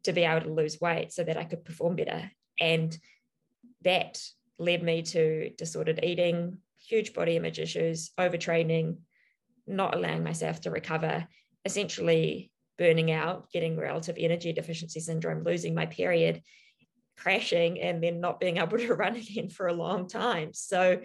[0.04, 2.32] to be able to lose weight so that I could perform better.
[2.60, 2.98] And
[3.84, 4.22] that
[4.58, 8.98] led me to disordered eating, huge body image issues, overtraining,
[9.68, 11.28] not allowing myself to recover,
[11.66, 16.42] essentially burning out, getting relative energy deficiency syndrome, losing my period,
[17.18, 20.54] crashing, and then not being able to run again for a long time.
[20.54, 21.02] So,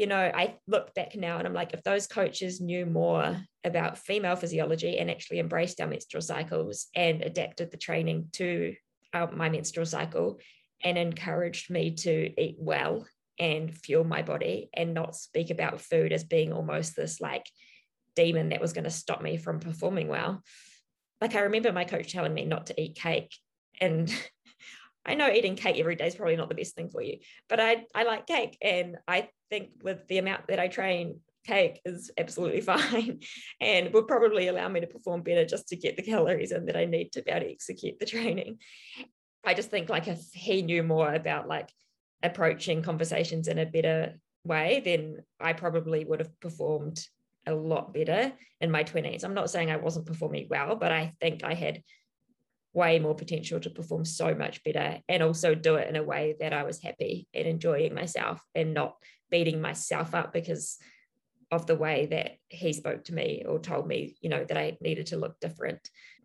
[0.00, 3.98] you know, I look back now and I'm like, if those coaches knew more about
[3.98, 8.74] female physiology and actually embraced our menstrual cycles and adapted the training to
[9.12, 10.38] our, my menstrual cycle
[10.82, 13.06] and encouraged me to eat well
[13.38, 17.44] and fuel my body and not speak about food as being almost this like
[18.16, 20.42] demon that was going to stop me from performing well.
[21.20, 23.34] Like I remember my coach telling me not to eat cake
[23.78, 24.10] and
[25.04, 27.60] I know eating cake every day is probably not the best thing for you, but
[27.60, 32.10] I I like cake and I think with the amount that I train cake is
[32.18, 33.20] absolutely fine
[33.60, 36.76] and will probably allow me to perform better just to get the calories in that
[36.76, 38.58] I need to be able to execute the training.
[39.44, 41.70] I just think like if he knew more about like
[42.22, 47.04] approaching conversations in a better way, then I probably would have performed
[47.46, 49.24] a lot better in my 20s.
[49.24, 51.82] I'm not saying I wasn't performing well, but I think I had
[52.72, 56.36] way more potential to perform so much better and also do it in a way
[56.38, 58.96] that I was happy and enjoying myself and not
[59.30, 60.78] beating myself up because
[61.50, 64.78] of the way that he spoke to me or told me, you know, that I
[64.80, 65.80] needed to look different.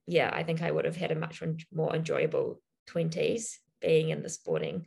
[0.06, 1.42] Yeah, I think I would have had a much
[1.74, 4.86] more enjoyable 20s being in the sporting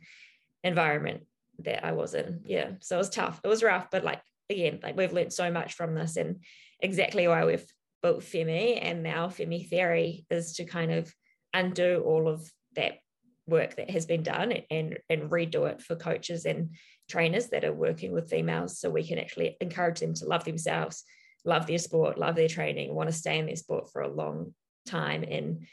[0.63, 1.23] environment
[1.59, 2.41] that I was in.
[2.45, 2.71] Yeah.
[2.79, 3.41] So it was tough.
[3.43, 6.37] It was rough, but like again, like we've learned so much from this and
[6.79, 7.65] exactly why we've
[8.01, 11.13] built Femi and now Femi Theory is to kind of
[11.53, 12.99] undo all of that
[13.47, 16.75] work that has been done and and redo it for coaches and
[17.09, 21.03] trainers that are working with females so we can actually encourage them to love themselves
[21.45, 24.53] love their sport love their training want to stay in their sport for a long
[24.85, 25.65] time and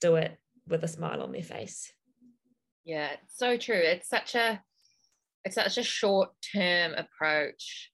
[0.00, 1.92] do it with a smile on their face
[2.84, 3.76] yeah, so true.
[3.76, 4.60] It's such a
[5.44, 7.90] it's such a short term approach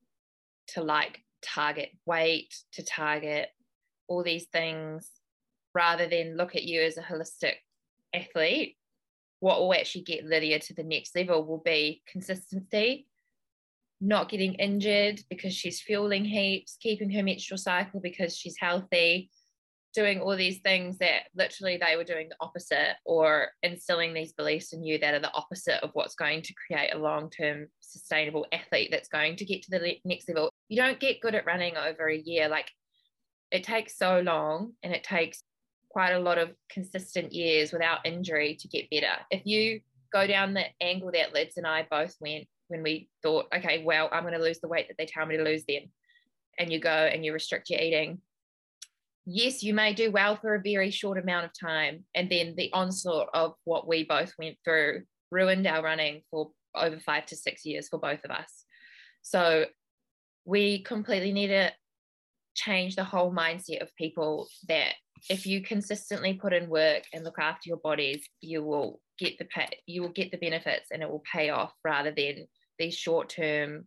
[0.69, 3.49] to like target weight, to target
[4.07, 5.11] all these things,
[5.79, 7.55] rather than look at you as a holistic
[8.13, 8.77] athlete.
[9.39, 13.07] What will actually get Lydia to the next level will be consistency,
[14.01, 19.31] not getting injured because she's fueling heaps, keeping her menstrual cycle because she's healthy,
[19.95, 24.73] doing all these things that literally they were doing the opposite or instilling these beliefs
[24.73, 28.89] in you that are the opposite of what's going to create a long-term sustainable athlete
[28.91, 32.09] that's going to get to the next level you don't get good at running over
[32.09, 32.71] a year like
[33.51, 35.43] it takes so long and it takes
[35.91, 39.81] quite a lot of consistent years without injury to get better if you
[40.13, 44.09] go down the angle that lids and i both went when we thought okay well
[44.13, 45.83] i'm going to lose the weight that they tell me to lose then
[46.59, 48.21] and you go and you restrict your eating
[49.31, 52.05] yes, you may do well for a very short amount of time.
[52.15, 56.99] And then the onslaught of what we both went through ruined our running for over
[56.99, 58.65] five to six years for both of us.
[59.21, 59.67] So
[60.47, 61.71] we completely need to
[62.55, 64.95] change the whole mindset of people that
[65.29, 69.45] if you consistently put in work and look after your bodies, you will get the
[69.45, 72.47] pay, you will get the benefits and it will pay off rather than
[72.79, 73.87] these short term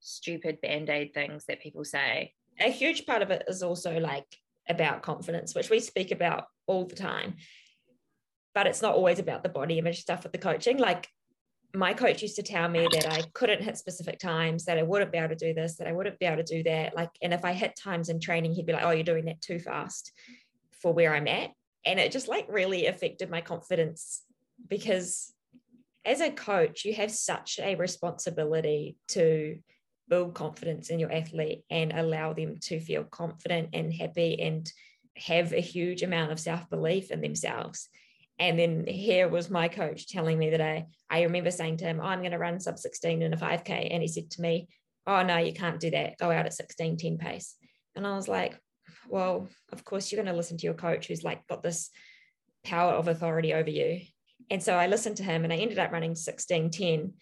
[0.00, 2.32] stupid band-aid things that people say.
[2.60, 4.26] A huge part of it is also like
[4.68, 7.36] about confidence, which we speak about all the time.
[8.54, 10.78] But it's not always about the body image stuff with the coaching.
[10.78, 11.08] Like
[11.74, 15.12] my coach used to tell me that I couldn't hit specific times, that I wouldn't
[15.12, 16.96] be able to do this, that I wouldn't be able to do that.
[16.96, 19.40] Like, and if I hit times in training, he'd be like, oh, you're doing that
[19.40, 20.12] too fast
[20.80, 21.50] for where I'm at.
[21.84, 24.22] And it just like really affected my confidence
[24.68, 25.32] because
[26.04, 29.58] as a coach, you have such a responsibility to
[30.08, 34.70] build confidence in your athlete and allow them to feel confident and happy and
[35.16, 37.88] have a huge amount of self-belief in themselves
[38.38, 42.00] and then here was my coach telling me that I, I remember saying to him,
[42.00, 43.88] oh, I'm going to run sub 16 in a 5K.
[43.90, 44.68] And he said to me,
[45.06, 46.18] Oh, no, you can't do that.
[46.18, 47.56] Go out at 16, 10 pace.
[47.96, 48.60] And I was like,
[49.08, 51.90] Well, of course, you're going to listen to your coach who's like got this
[52.64, 54.00] power of authority over you.
[54.50, 57.12] And so I listened to him and I ended up running 16, 10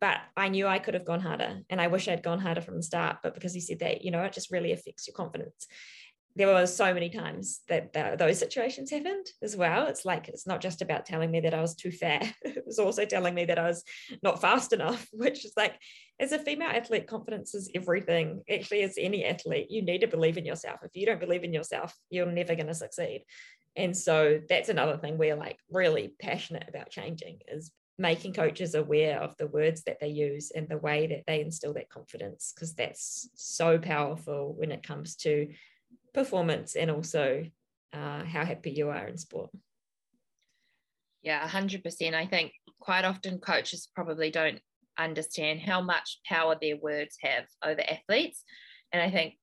[0.00, 2.76] but I knew I could have gone harder and I wish I'd gone harder from
[2.76, 3.18] the start.
[3.22, 5.66] But because he said that, you know, it just really affects your confidence.
[6.36, 9.86] There were so many times that, those situations happened as well.
[9.86, 12.30] It's like it's not just about telling me that I was too fat.
[12.42, 13.82] it was also telling me that I was
[14.22, 15.74] not fast enough, which is like
[16.20, 18.42] as a female athlete, confidence is everything.
[18.52, 20.80] Actually, as any athlete, you need to believe in yourself.
[20.82, 23.24] If you don't believe in yourself, you're never going to succeed.
[23.74, 29.20] And so that's another thing we're like really passionate about changing is making coaches aware
[29.20, 32.74] of the words that they use and the way that they instill that confidence because
[32.74, 35.48] that's so powerful when it comes to
[36.16, 37.44] performance and also
[37.92, 39.50] uh, how happy you are in sport.
[41.22, 42.14] Yeah, 100%.
[42.14, 44.58] I think quite often coaches probably don't
[44.98, 48.42] understand how much power their words have over athletes.
[48.92, 49.34] And I think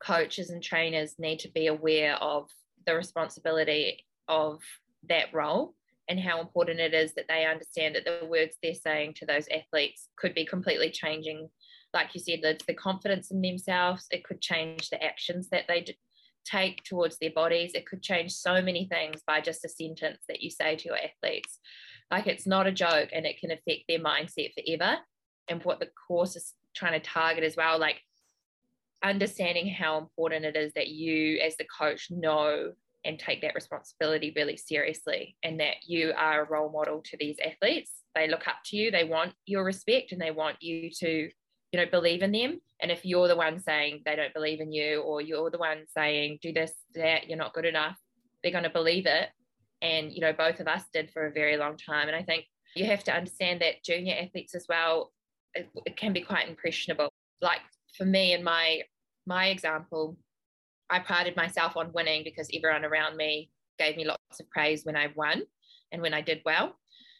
[0.00, 2.48] coaches and trainers need to be aware of
[2.86, 4.60] the responsibility of
[5.08, 5.74] that role
[6.08, 9.46] and how important it is that they understand that the words they're saying to those
[9.48, 11.48] athletes could be completely changing
[11.94, 15.80] like you said the, the confidence in themselves it could change the actions that they
[16.44, 17.72] take towards their bodies.
[17.74, 20.96] It could change so many things by just a sentence that you say to your
[20.96, 21.58] athletes.
[22.10, 24.98] Like it's not a joke and it can affect their mindset forever.
[25.48, 28.00] And what the course is trying to target as well, like
[29.02, 32.72] understanding how important it is that you, as the coach, know
[33.04, 37.36] and take that responsibility really seriously and that you are a role model to these
[37.44, 37.92] athletes.
[38.14, 41.30] They look up to you, they want your respect, and they want you to
[41.72, 42.60] you know believe in them.
[42.82, 45.84] And if you're the one saying they don't believe in you or you're the one
[45.94, 47.98] saying do this that you're not good enough
[48.42, 49.28] they're going to believe it.
[49.82, 52.08] And you know both of us did for a very long time.
[52.08, 52.44] And i think
[52.76, 55.12] you have to understand that junior athletes as well
[55.54, 57.10] it, it can be quite impressionable.
[57.40, 57.60] Like
[57.96, 58.82] for me in my
[59.26, 60.16] my example
[60.88, 64.96] i prided myself on winning because everyone around me gave me lots of praise when
[64.96, 65.42] i won
[65.92, 66.76] and when i did well.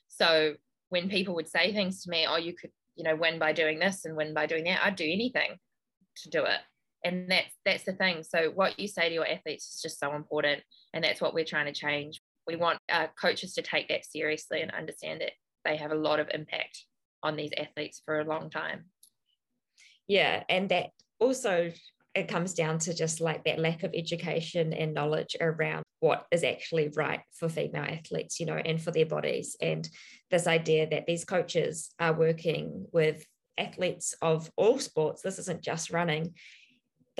[0.08, 0.54] So
[0.88, 3.78] when people would say things to me oh you could you know win by doing
[3.78, 4.84] this and win by doing that.
[4.84, 5.56] I'd do anything
[6.16, 6.60] to do it.
[7.02, 8.22] And that's that's the thing.
[8.22, 10.60] So what you say to your athletes is just so important
[10.92, 12.20] and that's what we're trying to change.
[12.46, 15.32] We want our coaches to take that seriously and understand that
[15.64, 16.84] they have a lot of impact
[17.22, 18.84] on these athletes for a long time.
[20.06, 21.72] Yeah and that also
[22.20, 26.44] it comes down to just like that lack of education and knowledge around what is
[26.44, 29.56] actually right for female athletes, you know, and for their bodies.
[29.60, 29.88] And
[30.30, 33.24] this idea that these coaches are working with
[33.58, 36.34] athletes of all sports, this isn't just running,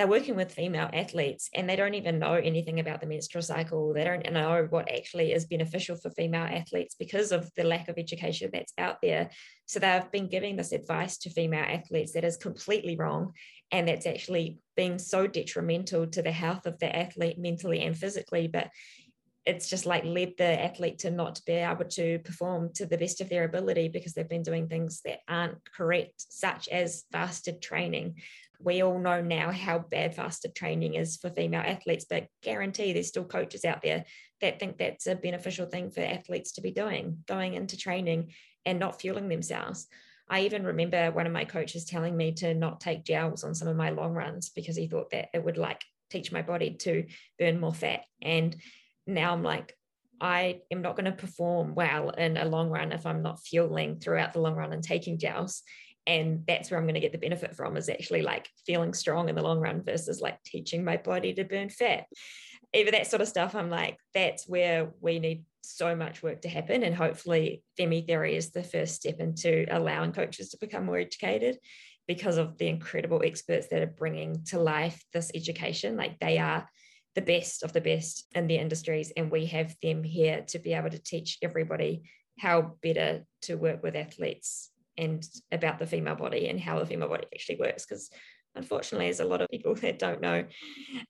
[0.00, 3.92] they're working with female athletes and they don't even know anything about the menstrual cycle.
[3.92, 7.98] They don't know what actually is beneficial for female athletes because of the lack of
[7.98, 9.28] education that's out there.
[9.66, 13.34] So they've been giving this advice to female athletes that is completely wrong.
[13.72, 18.48] And that's actually being so detrimental to the health of the athlete mentally and physically.
[18.48, 18.70] But
[19.44, 23.20] it's just like led the athlete to not be able to perform to the best
[23.20, 28.14] of their ability because they've been doing things that aren't correct, such as fasted training.
[28.62, 33.08] We all know now how bad fasted training is for female athletes, but guarantee there's
[33.08, 34.04] still coaches out there
[34.40, 38.32] that think that's a beneficial thing for athletes to be doing, going into training
[38.66, 39.86] and not fueling themselves.
[40.28, 43.68] I even remember one of my coaches telling me to not take gels on some
[43.68, 47.06] of my long runs because he thought that it would like teach my body to
[47.38, 48.02] burn more fat.
[48.22, 48.54] And
[49.06, 49.74] now I'm like,
[50.20, 53.98] I am not going to perform well in a long run if I'm not fueling
[53.98, 55.62] throughout the long run and taking gels.
[56.10, 59.28] And that's where I'm going to get the benefit from is actually like feeling strong
[59.28, 62.06] in the long run versus like teaching my body to burn fat.
[62.74, 66.48] Even that sort of stuff, I'm like, that's where we need so much work to
[66.48, 66.82] happen.
[66.82, 71.60] And hopefully, Femi Theory is the first step into allowing coaches to become more educated
[72.08, 75.96] because of the incredible experts that are bringing to life this education.
[75.96, 76.68] Like they are
[77.14, 80.72] the best of the best in the industries, and we have them here to be
[80.72, 82.02] able to teach everybody
[82.36, 84.70] how better to work with athletes
[85.00, 87.86] and about the female body and how the female body actually works.
[87.86, 88.10] Because
[88.54, 90.44] unfortunately, there's a lot of people that don't know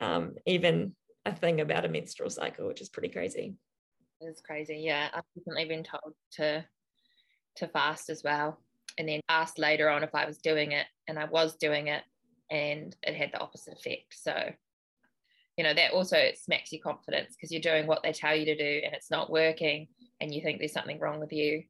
[0.00, 0.94] um, even
[1.26, 3.54] a thing about a menstrual cycle, which is pretty crazy.
[4.20, 4.82] It's crazy.
[4.84, 6.64] Yeah, I've recently been told to
[7.56, 8.60] to fast as well,
[8.96, 12.02] and then asked later on if I was doing it, and I was doing it,
[12.50, 14.14] and it had the opposite effect.
[14.14, 14.34] So
[15.56, 18.56] you know that also smacks your confidence because you're doing what they tell you to
[18.56, 19.88] do and it's not working
[20.20, 21.64] and you think there's something wrong with you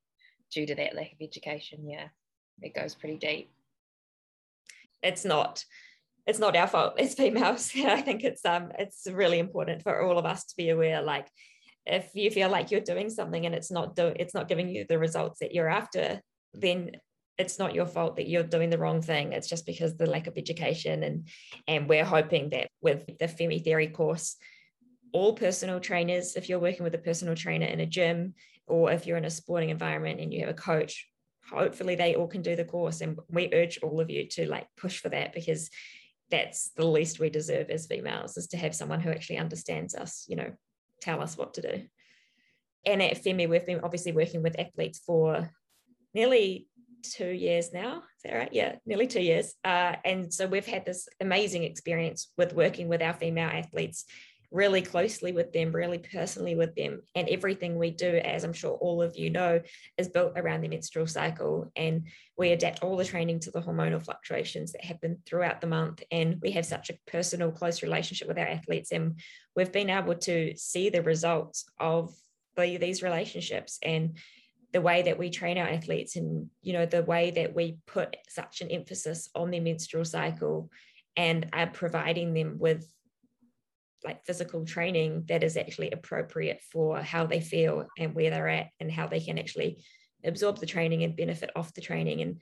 [0.51, 2.09] due to that lack of education yeah
[2.63, 3.51] it goes pretty deep
[5.03, 5.65] it's not
[6.27, 10.19] it's not our fault as females i think it's um it's really important for all
[10.19, 11.29] of us to be aware like
[11.87, 14.85] if you feel like you're doing something and it's not do it's not giving you
[14.89, 16.21] the results that you're after
[16.55, 16.91] then
[17.41, 19.33] it's not your fault that you're doing the wrong thing.
[19.33, 21.03] It's just because the lack of education.
[21.03, 21.29] And,
[21.67, 24.37] and we're hoping that with the Femi Theory course,
[25.13, 28.35] all personal trainers, if you're working with a personal trainer in a gym,
[28.71, 31.07] or if you're in a sporting environment and you have a coach,
[31.51, 33.01] hopefully they all can do the course.
[33.01, 35.71] And we urge all of you to like push for that because
[36.31, 40.25] that's the least we deserve as females is to have someone who actually understands us,
[40.29, 40.53] you know,
[41.01, 41.83] tell us what to do.
[42.87, 45.51] And at FEMI, we've been obviously working with athletes for
[46.15, 46.69] nearly
[47.03, 47.99] two years now.
[47.99, 48.53] Is that right?
[48.53, 49.55] Yeah, nearly two years.
[49.65, 54.05] Uh, and so we've had this amazing experience with working with our female athletes
[54.51, 57.03] really closely with them, really personally with them.
[57.15, 59.61] And everything we do, as I'm sure all of you know,
[59.97, 61.71] is built around the menstrual cycle.
[61.77, 66.03] And we adapt all the training to the hormonal fluctuations that happen throughout the month.
[66.11, 68.91] And we have such a personal, close relationship with our athletes.
[68.91, 69.21] And
[69.55, 72.13] we've been able to see the results of
[72.57, 74.19] the, these relationships and
[74.73, 78.17] the way that we train our athletes and you know the way that we put
[78.29, 80.71] such an emphasis on their menstrual cycle
[81.17, 82.87] and are providing them with
[84.05, 88.69] like physical training that is actually appropriate for how they feel and where they're at
[88.81, 89.85] and how they can actually
[90.25, 92.23] absorb the training and benefit off the training.
[92.23, 92.41] And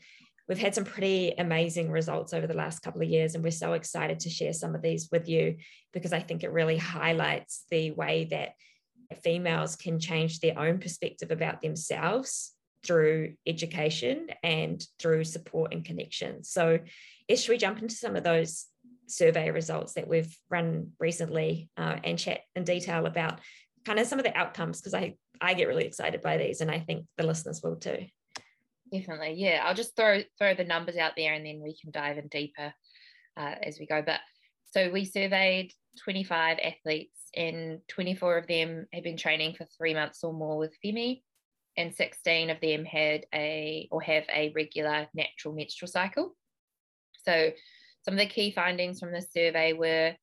[0.48, 3.74] we've had some pretty amazing results over the last couple of years and we're so
[3.74, 5.56] excited to share some of these with you
[5.92, 8.52] because i think it really highlights the way that
[9.22, 12.52] females can change their own perspective about themselves
[12.84, 16.44] through education and through support and connection.
[16.44, 16.78] So
[17.34, 18.66] should we jump into some of those
[19.08, 23.40] survey results that we've run recently uh, and chat in detail about
[23.84, 26.70] kind of some of the outcomes because I, I get really excited by these and
[26.70, 28.06] I think the listeners will too.
[28.92, 29.34] Definitely.
[29.36, 29.62] Yeah.
[29.64, 32.72] I'll just throw throw the numbers out there and then we can dive in deeper
[33.36, 34.02] uh, as we go.
[34.02, 34.20] But
[34.72, 40.24] so we surveyed 25 athletes and 24 of them had been training for three months
[40.24, 41.22] or more with FEMI
[41.76, 46.34] and 16 of them had a or have a regular natural menstrual cycle.
[47.24, 47.50] So
[48.08, 50.14] some of the key findings from the survey were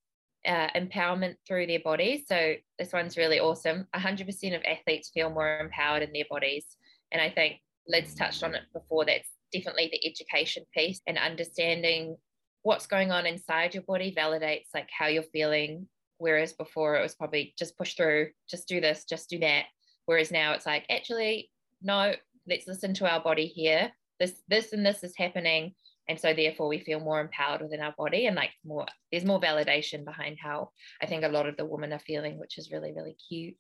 [0.47, 2.23] uh, empowerment through their bodies.
[2.27, 3.85] So this one's really awesome.
[3.95, 6.65] 100% of athletes feel more empowered in their bodies.
[7.11, 7.57] And I think
[7.87, 9.05] Liz touched on it before.
[9.05, 12.17] That's definitely the education piece and understanding
[12.63, 15.87] what's going on inside your body validates like how you're feeling.
[16.17, 19.65] Whereas before it was probably just push through, just do this, just do that.
[20.07, 21.51] Whereas now it's like, actually,
[21.83, 22.15] no,
[22.47, 23.91] let's listen to our body here.
[24.19, 25.75] This, this, and this is happening
[26.07, 29.41] and so therefore we feel more empowered within our body and like more there's more
[29.41, 30.69] validation behind how
[31.01, 33.55] i think a lot of the women are feeling which is really really cute.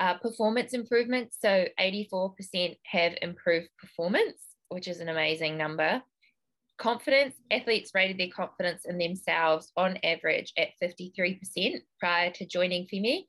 [0.00, 1.36] Uh, performance improvements.
[1.40, 6.02] So 84% have improved performance which is an amazing number.
[6.78, 13.24] Confidence athletes rated their confidence in themselves on average at 53% prior to joining FEMI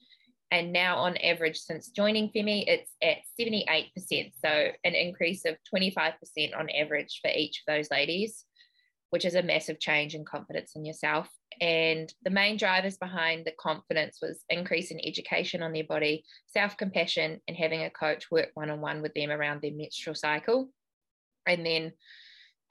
[0.51, 6.13] and now on average since joining FEMI it's at 78% so an increase of 25%
[6.57, 8.45] on average for each of those ladies
[9.15, 11.29] which is a massive change in confidence in yourself.
[11.61, 17.39] And the main drivers behind the confidence was increase in education on their body self-compassion
[17.47, 20.69] and having a coach work one-on-one with them around their menstrual cycle.
[21.47, 21.93] And then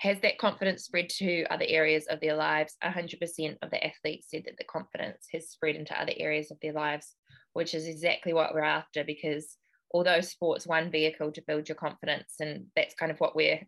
[0.00, 2.76] has that confidence spread to other areas of their lives?
[2.84, 6.74] 100% of the athletes said that the confidence has spread into other areas of their
[6.74, 7.14] lives
[7.54, 9.56] which is exactly what we're after because
[9.92, 13.60] although sport's one vehicle to build your confidence and that's kind of what we're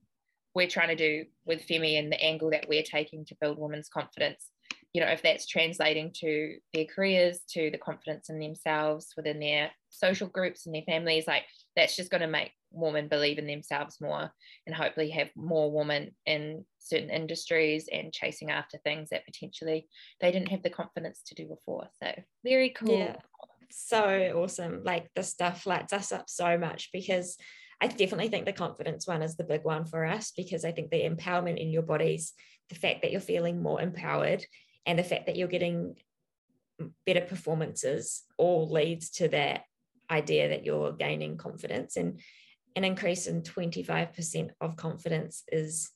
[0.55, 3.89] we're trying to do with Femi and the angle that we're taking to build women's
[3.89, 4.51] confidence
[4.93, 9.70] you know if that's translating to their careers to the confidence in themselves within their
[9.91, 11.45] social groups and their families like
[11.76, 14.30] that's just going to make women believe in themselves more
[14.66, 19.89] and hopefully have more women in certain industries and chasing after things that potentially
[20.20, 21.87] they didn't have the confidence to do before.
[22.03, 22.12] So
[22.45, 22.99] very cool.
[22.99, 23.16] Yeah
[23.71, 24.83] so awesome.
[24.85, 27.37] Like the stuff lights us up so much because
[27.81, 30.91] I definitely think the confidence one is the big one for us because I think
[30.91, 32.33] the empowerment in your bodies,
[32.69, 34.45] the fact that you're feeling more empowered,
[34.87, 35.97] and the fact that you're getting
[37.05, 39.62] better performances all leads to that
[40.11, 42.21] idea that you're gaining confidence and
[42.77, 45.91] an increase in 25% of confidence is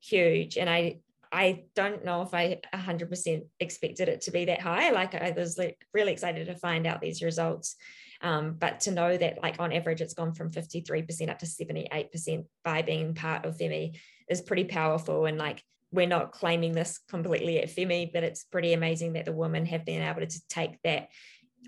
[0.00, 0.98] huge and i
[1.32, 4.90] I don't know if I 100% expected it to be that high.
[4.90, 5.58] Like I was
[5.94, 7.76] really excited to find out these results.
[8.20, 12.44] Um, but to know that like on average it's gone from 53% up to 78%
[12.62, 15.24] by being part of FEMI is pretty powerful.
[15.24, 19.32] And like we're not claiming this completely at FEMI, but it's pretty amazing that the
[19.32, 21.08] women have been able to take that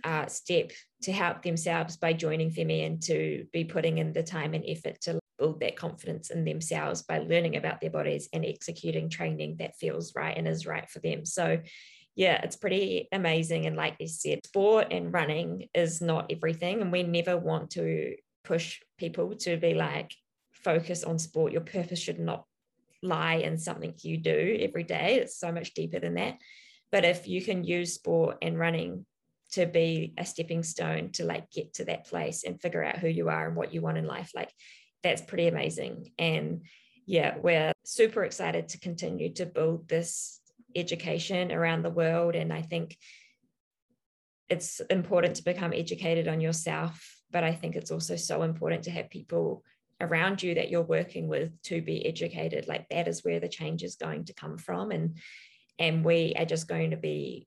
[0.05, 4.55] uh, step to help themselves by joining FEMI and to be putting in the time
[4.55, 9.09] and effort to build that confidence in themselves by learning about their bodies and executing
[9.09, 11.25] training that feels right and is right for them.
[11.25, 11.61] So,
[12.17, 13.67] yeah, it's pretty amazing.
[13.67, 16.81] And like you said, sport and running is not everything.
[16.81, 18.15] And we never want to
[18.45, 20.13] push people to be like,
[20.53, 21.53] focus on sport.
[21.53, 22.45] Your purpose should not
[23.03, 25.17] lie in something you do every day.
[25.17, 26.39] It's so much deeper than that.
[26.91, 29.05] But if you can use sport and running
[29.53, 33.09] to be a stepping stone to like get to that place and figure out who
[33.09, 34.51] you are and what you want in life, like
[35.05, 36.11] that's pretty amazing.
[36.19, 36.63] And
[37.07, 40.41] yeah, we're super excited to continue to build this
[40.75, 42.35] education around the world.
[42.35, 42.97] And I think
[44.49, 48.91] it's important to become educated on yourself, but I think it's also so important to
[48.91, 49.63] have people
[50.01, 52.67] around you that you're working with to be educated.
[52.67, 54.91] Like that is where the change is going to come from.
[54.91, 55.19] And
[55.79, 57.47] and we are just going to be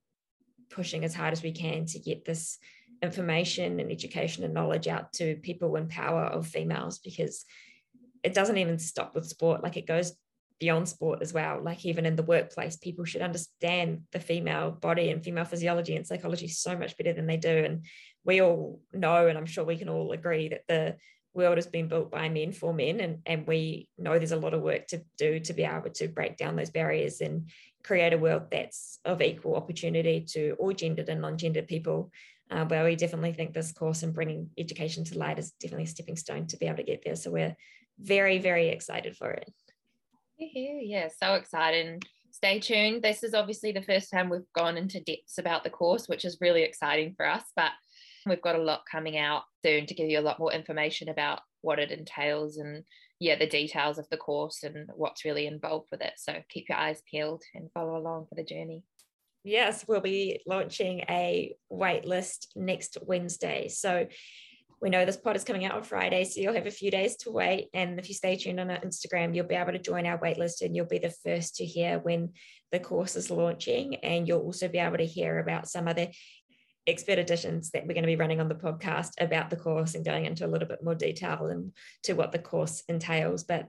[0.69, 2.57] pushing as hard as we can to get this
[3.01, 7.45] information and education and knowledge out to people in power of females because
[8.23, 10.13] it doesn't even stop with sport like it goes
[10.59, 11.61] beyond sport as well.
[11.61, 16.07] Like even in the workplace people should understand the female body and female physiology and
[16.07, 17.63] psychology so much better than they do.
[17.63, 17.85] And
[18.27, 20.95] we all know and i'm sure we can all agree that the
[21.33, 24.53] world has been built by men for men and, and we know there's a lot
[24.53, 27.49] of work to do to be able to break down those barriers and
[27.83, 32.11] create a world that's of equal opportunity to all gendered and non-gendered people
[32.49, 35.87] uh, where we definitely think this course and bringing education to light is definitely a
[35.87, 37.15] stepping stone to be able to get there.
[37.15, 37.55] So we're
[37.99, 39.51] very very excited for it.
[40.37, 42.03] Yeah so excited.
[42.31, 43.01] Stay tuned.
[43.01, 46.37] This is obviously the first time we've gone into depths about the course which is
[46.39, 47.71] really exciting for us but
[48.27, 51.39] we've got a lot coming out soon to give you a lot more information about
[51.61, 52.83] what it entails and
[53.19, 56.13] yeah the details of the course and what's really involved with it.
[56.17, 58.83] So keep your eyes peeled and follow along for the journey
[59.47, 64.05] yes we'll be launching a waitlist next wednesday so
[64.81, 67.17] we know this pod is coming out on Friday, so you'll have a few days
[67.17, 67.69] to wait.
[67.73, 70.61] And if you stay tuned on our Instagram, you'll be able to join our waitlist
[70.61, 72.33] and you'll be the first to hear when
[72.71, 73.95] the course is launching.
[73.95, 76.09] And you'll also be able to hear about some other
[76.85, 80.05] expert editions that we're going to be running on the podcast about the course and
[80.05, 81.73] going into a little bit more detail and
[82.03, 83.43] to what the course entails.
[83.43, 83.67] But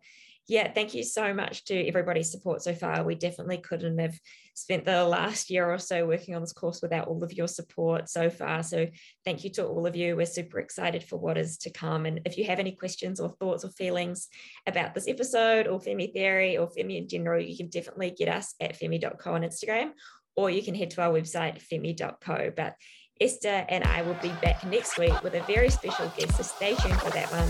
[0.49, 3.05] yeah, thank you so much to everybody's support so far.
[3.05, 4.19] We definitely couldn't have
[4.55, 8.09] spent the last year or so working on this course without all of your support
[8.09, 8.63] so far.
[8.63, 8.87] So
[9.27, 10.17] thank you to all of you.
[10.17, 12.07] We're super excited for what is to come.
[12.07, 14.29] And if you have any questions or thoughts or feelings
[14.67, 18.55] about this episode or Femi Theory or Femi in general, you can definitely get us
[18.59, 19.91] at femi.co on Instagram
[20.35, 22.53] or you can head to our website, femi.co.
[22.57, 22.75] But
[23.21, 26.75] Esther and I will be back next week with a very special guest, so stay
[26.77, 27.49] tuned for that one.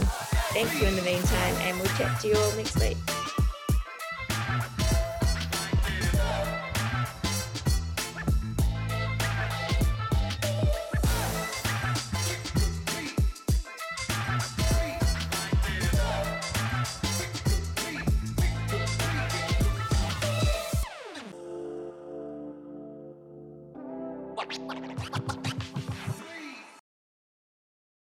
[0.52, 2.96] Thank you in the meantime, and we'll chat to you all next week.